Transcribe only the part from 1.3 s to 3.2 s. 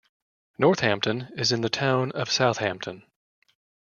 is in the Town of Southampton.